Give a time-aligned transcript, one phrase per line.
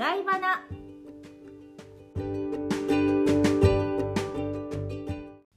[0.00, 0.62] 外バナ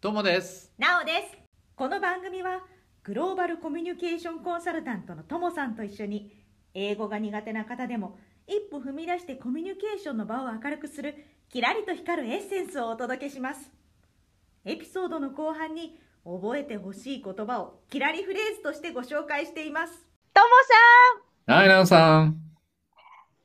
[0.02, 0.74] どうもです。
[0.78, 1.38] なおです。
[1.78, 2.60] この番組は
[3.04, 6.30] グローバルコミュニケーションコンサルタントのともさんと一緒に
[6.74, 11.16] 英語が苦手な方でも一歩踏み出してコミュニケーションの場を明るくする
[11.48, 13.72] キラリと光るエッセンスをお届けします。
[14.66, 19.94] エピソードの後半に覚えてほしい言葉をキラリフレーズとしてご紹介しています。
[20.34, 22.53] ともはい、なおさん。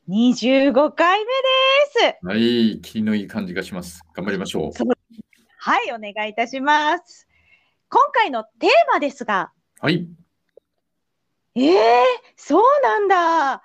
[0.09, 2.27] さん、25回目です。
[2.27, 4.03] はい、気のいい感じがします。
[4.15, 4.73] 頑張りましょう。
[5.59, 7.29] はい、お願いいたします。
[7.91, 10.09] 今回のテーマですが、はい。
[11.55, 11.75] えー、
[12.37, 13.63] そうなんだ。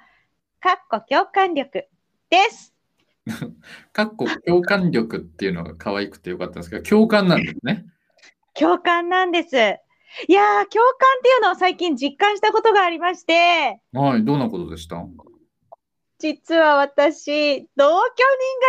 [0.59, 1.87] かっこ共感力
[2.29, 2.73] です。
[3.93, 7.85] かっこ共感力っていうのが可愛くてよかったんですけど、共感なんですね。
[8.53, 9.55] 共感なんです。
[10.27, 15.05] いやー、共感っていうのを最近実感したことがありまして、はい、どんなことでした？
[16.23, 17.91] 実は私、同居人が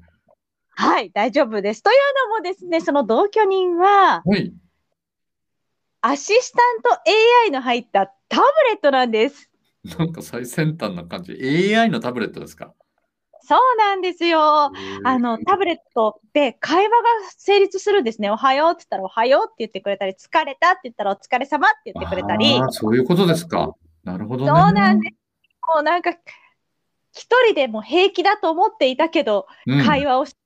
[0.70, 1.82] はい、大丈夫です。
[1.82, 1.96] という
[2.30, 4.54] のもですね、その同居人は、はい。
[6.00, 6.52] アシス
[6.82, 7.02] タント
[7.44, 9.50] AI の入ったタブレットなんです。
[9.98, 11.34] なんか最先端な感じ。
[11.76, 12.72] AI のタブレットですか？
[13.44, 14.40] そうなんですよ。
[14.40, 16.96] あの、タブレットで会話が
[17.36, 18.30] 成立するんですね。
[18.30, 23.74] おはようって言ったらおはようって言ってくれたり、疲れたって言ったらお疲れ様って言ってくれたり、そういうことですか。
[24.04, 24.50] なるほどね。
[24.50, 25.14] そうなんです。
[25.74, 26.12] もうなんか、
[27.12, 30.36] 一人でも平気だと思っていたけど、うん会話をし、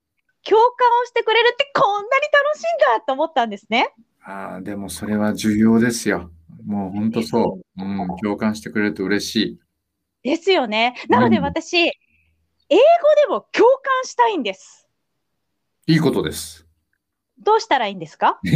[0.42, 0.66] 共感
[1.02, 3.92] をしてくれるってこんなに楽しいんだと思ったんですね。
[4.24, 6.30] ああ、でもそれは重要ですよ。
[6.64, 7.82] もう本当そう。
[7.82, 9.58] うん、共感してくれると嬉しい。
[10.22, 10.96] ですよね。
[11.08, 11.92] なのでうん私、
[12.68, 12.82] 英語
[13.22, 14.88] でも共感したいんです。
[15.86, 16.66] いいことです。
[17.38, 18.40] どうしたらいいんですか？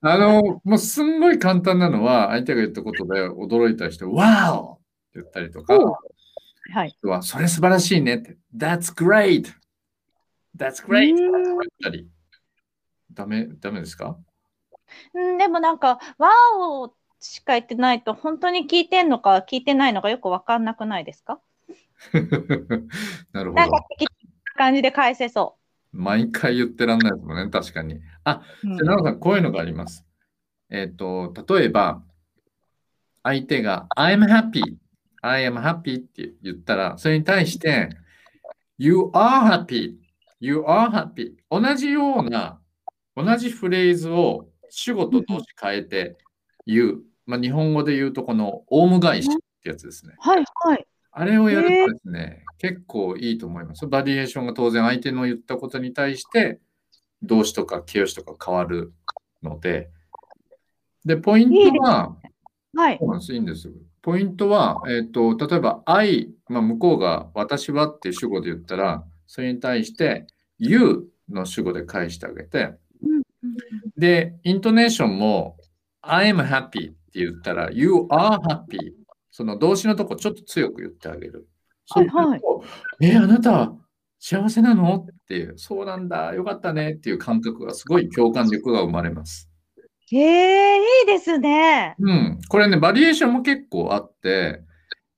[0.00, 4.74] あの、もうすんごい簡単なのは、相手が言ったことで驚いた人、Wow!
[4.76, 4.82] って
[5.16, 5.98] 言ったりとか、お
[6.72, 6.96] はい。
[7.02, 9.52] はそれ素晴らしいねって、That's great!
[10.56, 11.14] That's great!
[11.14, 11.18] っ
[11.82, 12.08] たり。
[13.12, 14.16] ダメ、ダメですか？
[15.14, 21.40] うん、でもなんか、ワオしか言ってないと、本当に聞いてんのか聞いてないのかよくわかんなくないですか？
[23.32, 23.84] なるほどなんか。
[24.56, 25.56] 感じで返せそ
[25.92, 28.00] 毎回言ってらんないですもんね、確かに。
[28.24, 30.04] あ、じゃあ、さん、こういうのがあります。
[30.68, 32.02] えっ、と、例えば、
[33.22, 34.76] 相手が I'm happy,
[35.22, 37.88] I am happy って言ったら、それに対して、
[38.76, 39.96] You are happy,
[40.40, 42.60] You are happy 同じような、
[43.16, 46.16] 同じフレーズを主語と動詞変えて
[46.66, 47.02] 言う。
[47.26, 50.14] まあ、日本語で言うと、このオウム返しってやつですね。
[50.18, 50.86] はいはい。
[51.18, 53.88] あれをやるとですね、結構いいと思います。
[53.88, 56.60] バリエーションが当然相手の言ったことに対して
[57.24, 58.92] 動詞とか形容詞とか変わる
[59.42, 59.90] ので、
[61.04, 62.16] で、ポイントは、
[62.72, 63.06] はいそ。
[63.06, 63.68] うなんです、いいんです。
[64.00, 70.28] ポイントは、えっ、と、例えば、I、まあ、向こうが私はっていう主語で言ったら、それに対して、
[70.58, 72.74] You の主語で返してあげて、
[73.96, 75.56] で、イントネーションも、
[76.00, 78.92] I am happy って言ったら、You are happy。
[79.38, 81.46] その動詞のとこちょっと強く言ってあげる。
[81.90, 83.72] はいはいそうするとえ、あなた
[84.18, 84.96] 幸せなの？
[84.96, 89.48] っていう、そうなんだ、よかったねっていう感覚がすごい共感力が生まれます。
[90.10, 91.94] へえ、いいですね。
[92.00, 92.38] うん。
[92.48, 94.64] これね、バリエーションも結構あって、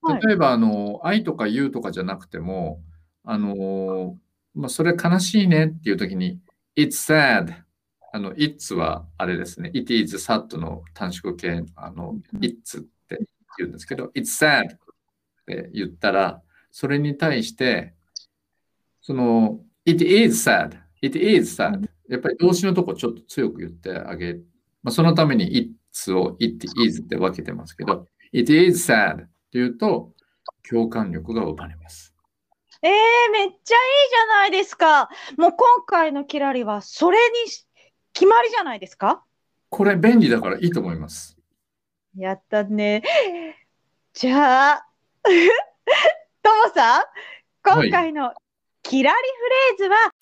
[0.02, 2.82] はい例えば、あの、愛とか言うとかじゃなくても、
[3.24, 4.18] あの、
[4.54, 6.40] まあ、それ悲しいねっていう時に、
[6.76, 7.54] It's sad。
[8.12, 9.70] あの、It's はあれですね。
[9.72, 12.84] It is sad の短縮形、あの、It's
[13.60, 14.78] 言うんですけど、It's sad っ
[15.46, 17.94] て言ったら、それに対して、
[19.02, 20.78] その、It is sad。
[21.02, 21.88] It is sad。
[22.08, 24.46] やっぱり動詞のとこちょっと強く言ってあげる。
[24.82, 30.12] まあ、そのために It's を It is って分けてますけど、It is sad っていうと、
[30.68, 32.14] 共感力が生まれます。
[32.82, 32.90] えー、
[33.32, 35.08] めっちゃいいじゃないですか。
[35.36, 37.66] もう今回のキラリはそれにし
[38.12, 39.22] 決まりじゃないですか？
[39.68, 41.36] これ便利だからいいと思います。
[42.16, 43.02] やったね。
[44.12, 44.86] じゃあ、
[46.42, 47.04] ともさん、
[47.62, 48.34] 今回の
[48.82, 49.16] キラリ
[49.76, 50.12] フレーズは、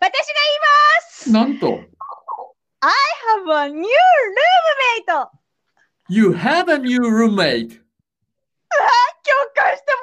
[0.00, 1.66] 私が言いますなんと、
[2.80, 3.88] !have a new
[5.08, 5.28] roommate!
[6.08, 7.80] You have a new roommate!
[9.24, 10.02] 共感しても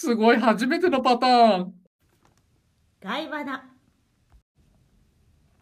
[0.00, 1.74] すごい、初めてのパターン。
[3.02, 3.70] 外バナ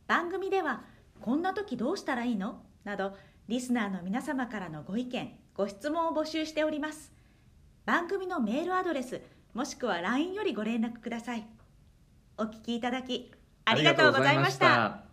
[0.06, 0.82] 番組では
[1.20, 2.62] こんな時どうしたらいいの？
[2.84, 3.16] など
[3.48, 7.12] リスナーの皆様からのご意見ご質問を募集しております。
[7.84, 9.20] 番組のメールアドレス
[9.54, 11.46] もしくは LINE よりご連絡ください。
[12.36, 13.32] お聞きいただき
[13.64, 15.07] ありがとうございましたありがとうございました。